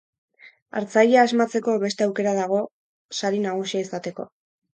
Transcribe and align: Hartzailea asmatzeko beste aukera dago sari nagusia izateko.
Hartzailea 0.79 1.25
asmatzeko 1.29 1.75
beste 1.83 2.07
aukera 2.07 2.33
dago 2.39 2.63
sari 3.19 3.45
nagusia 3.45 3.85
izateko. 3.87 4.29